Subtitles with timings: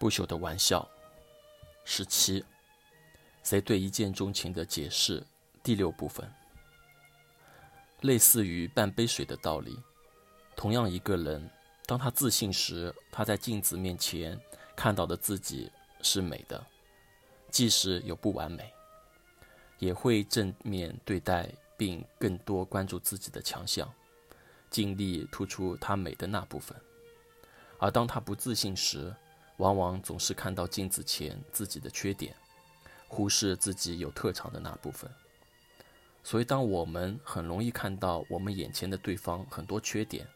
[0.00, 0.88] 不朽的玩笑。
[1.84, 2.42] 十七，
[3.42, 5.22] 谁对一见钟情的解释？
[5.62, 6.26] 第六部分，
[8.00, 9.78] 类似于半杯水的道理。
[10.56, 11.50] 同样，一个人
[11.84, 14.40] 当他自信时，他在镜子面前
[14.74, 16.64] 看到的自己是美的，
[17.50, 18.72] 即使有不完美，
[19.78, 23.92] 也会正面对待，并更多关注自己的强项，
[24.70, 26.74] 尽力突出他美的那部分。
[27.78, 29.14] 而当他不自信时，
[29.60, 32.34] 往往总是看到镜子前自己的缺点，
[33.06, 35.08] 忽视自己有特长的那部分。
[36.24, 40.26] 所以，当我们很容易看到我们眼前的对方很多缺点，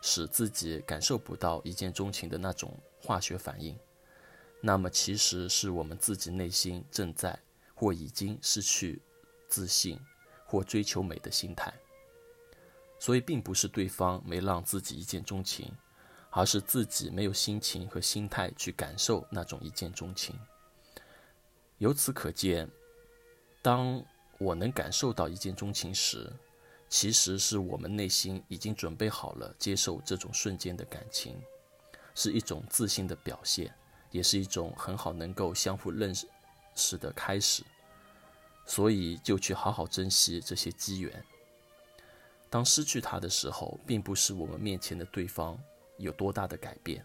[0.00, 3.78] 使自己感受不到一见钟情的那种化学反应，
[4.62, 7.38] 那么其实是我们自己内心正在
[7.74, 9.02] 或已经失去
[9.46, 10.00] 自信
[10.46, 11.70] 或追求美的心态。
[12.98, 15.70] 所以，并不是对方没让自己一见钟情。
[16.36, 20.36] 而是自己没有心情和心态去感受那种一见钟情。
[21.78, 22.68] 由此可见，
[23.62, 24.04] 当
[24.38, 26.28] 我能感受到一见钟情时，
[26.88, 31.40] 其实是我们内心已经准备好了接受这种瞬间的感情，
[32.16, 33.72] 是一种自信的表现，
[34.10, 36.12] 也是一种很好能够相互认
[36.74, 37.62] 识的开始。
[38.66, 41.24] 所以，就去好好珍惜这些机缘。
[42.50, 45.56] 当失去它的时候，并不是我们面前的对方。
[45.96, 47.04] 有多大的改变，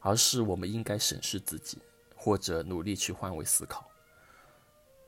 [0.00, 1.78] 而是我们应该审视自己，
[2.16, 3.88] 或者努力去换位思考，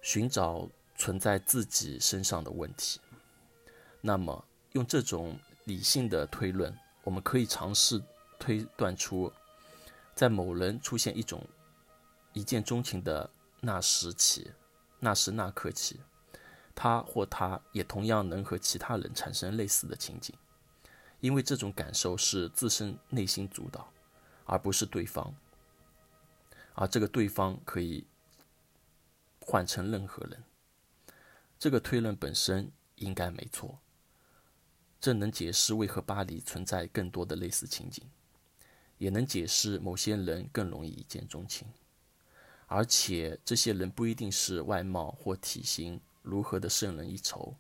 [0.03, 3.01] 寻找存在自己身上的问题。
[4.01, 8.03] 那么，用这种理性的推论，我们可以尝试
[8.39, 9.33] 推断出，
[10.15, 11.43] 在某人出现一种
[12.33, 14.53] 一见钟情的那时起，
[15.01, 16.01] 那时那刻起，
[16.75, 20.35] 他或她也同样能和其他人产生类似的情景。
[21.25, 23.91] 因为这种感受是自身内心主导，
[24.45, 25.35] 而不是对方，
[26.75, 28.05] 而这个对方可以
[29.41, 30.45] 换成任何人。
[31.59, 33.79] 这个推论本身应该没错，
[35.01, 38.05] 这能解释为何巴黎存在更多的类似情景，
[38.99, 41.67] 也能解释某些人更容易一见钟情，
[42.67, 47.57] 而且这些人不一定是外貌或体型如何的胜人一筹。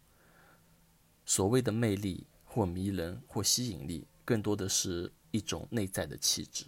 [1.25, 2.27] 所谓的魅力。
[2.55, 6.67] 或迷人，或吸引力，更多的是一种内在的气质。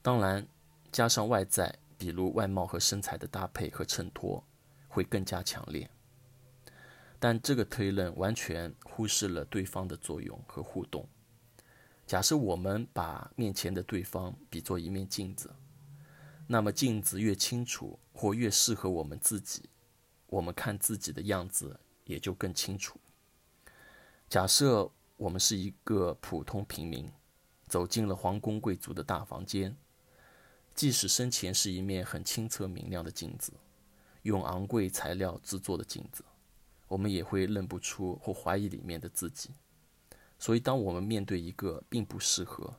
[0.00, 0.46] 当然，
[0.92, 4.44] 加上外在，比如外貌和身材的搭配和衬托，
[4.86, 5.90] 会更加强烈。
[7.18, 11.08] 但这个推论完全忽视了对方的作用和互动。
[12.06, 15.52] 假设我们把面前的对方比作一面镜子，
[16.46, 19.68] 那么镜子越清楚或越适合我们自己，
[20.28, 23.00] 我们看自己的样子也就更清楚。
[24.32, 27.06] 假设我们是一个普通平民，
[27.68, 29.76] 走进了皇宫贵族的大房间，
[30.74, 33.52] 即使身前是一面很清澈明亮的镜子，
[34.22, 36.24] 用昂贵材料制作的镜子，
[36.88, 39.50] 我们也会认不出或怀疑里面的自己。
[40.38, 42.74] 所以，当我们面对一个并不适合，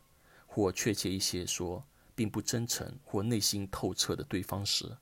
[0.47, 4.97] 或确切一些说，并不真诚或内心透彻的对方时，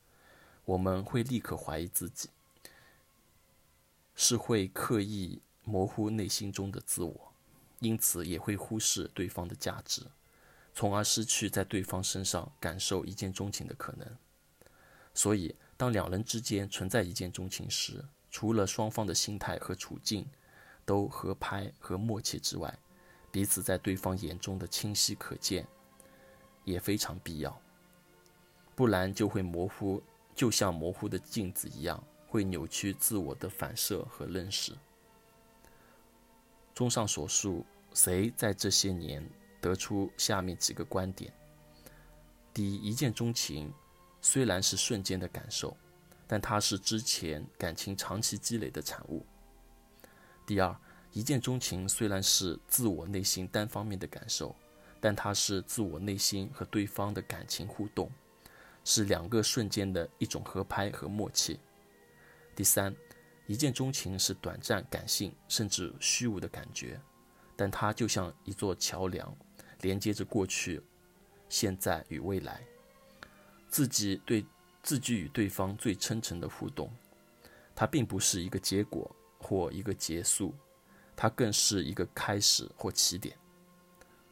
[0.66, 2.30] 我们会立刻怀疑自己，
[4.16, 5.42] 是会刻意。
[5.72, 7.32] 模糊内心中的自我，
[7.80, 10.02] 因此也会忽视对方的价值，
[10.74, 14.06] 从而失去在对方身上感受一见钟情的可能。
[15.14, 20.28] 所以，当两人之间存在一见钟情时，除了双方的心态和处境
[20.84, 22.78] 都合拍和默契之外，
[23.32, 25.66] 彼此在对方眼中的清晰可见
[26.66, 27.58] 也非常必要。
[28.76, 30.04] 不然就会模糊，
[30.36, 34.74] 就像模糊的镜子一样，会扭曲自我的反射和认识。
[36.82, 39.24] 综上所述，谁在这些年
[39.62, 41.32] 得出下面几个观点：
[42.52, 43.72] 第一，一见钟情
[44.20, 45.78] 虽然是瞬间的感受，
[46.26, 49.24] 但它是之前感情长期积累的产物；
[50.44, 50.76] 第二，
[51.12, 54.56] 一见钟情虽然是自我内心单方面的感受，
[55.00, 58.10] 但它是自我内心和对方的感情互动，
[58.84, 61.60] 是两个瞬间的一种合拍和默契；
[62.56, 62.92] 第三。
[63.52, 66.98] 一见钟情是短暂、感性甚至虚无的感觉，
[67.58, 69.36] 但它就像一座桥梁，
[69.82, 70.82] 连接着过去、
[71.50, 72.62] 现在与未来。
[73.68, 74.46] 自己对
[74.82, 76.90] 自己与对方最真诚的互动，
[77.76, 80.56] 它并不是一个结果或一个结束，
[81.14, 83.38] 它更是一个开始或起点。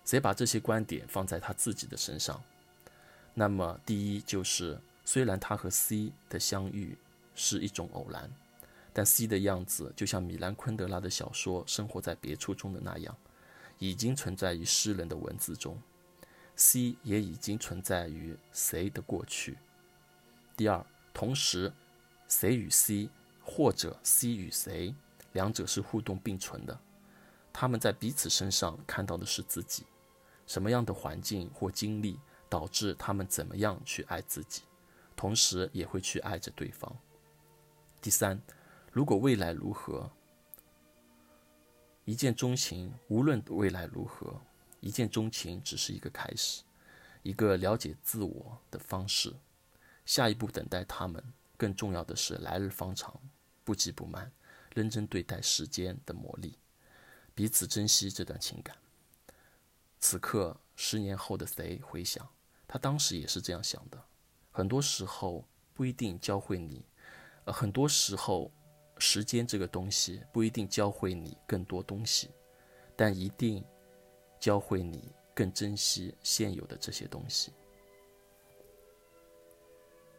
[0.05, 2.41] 谁把这些观点放在他自己的身上，
[3.33, 6.97] 那么第一就是，虽然他和 C 的相遇
[7.35, 8.31] 是一种偶然。
[8.93, 13.15] 但 C 的样子就像米兰昆德拉的小说《生活在别处》中的那样，
[13.77, 15.79] 已经存在于诗人的文字中。
[16.55, 19.57] C 也已经存在于谁的过去。
[20.57, 21.71] 第二，同时
[22.27, 23.09] 谁与 C
[23.41, 24.93] 或者 C 与谁，
[25.31, 26.77] 两者是互动并存的。
[27.53, 29.85] 他们在彼此身上看到的是自己，
[30.45, 32.19] 什么样的环境或经历
[32.49, 34.63] 导致他们怎么样去爱自己，
[35.15, 36.93] 同时也会去爱着对方。
[38.01, 38.41] 第三，
[38.91, 40.11] 如果未来如何，
[42.05, 44.41] 一见钟情，无论未来如何，
[44.79, 46.63] 一见钟情只是一个开始，
[47.21, 49.35] 一个了解自我的方式。
[50.05, 51.23] 下一步等待他们，
[51.55, 53.21] 更重要的是来日方长，
[53.63, 54.31] 不急不慢，
[54.73, 56.55] 认真对待时间的磨砺。
[57.35, 58.75] 彼此珍惜这段情感。
[59.99, 62.27] 此刻，十年后的谁回想，
[62.67, 64.03] 他当时也是这样想的。
[64.51, 65.45] 很多时候
[65.75, 66.83] 不一定教会你，
[67.45, 68.51] 呃，很多时候，
[68.99, 72.29] 时间这个东西不一定教会你更多东西，
[72.95, 73.63] 但一定
[74.39, 77.53] 教会你更珍惜现有的这些东西。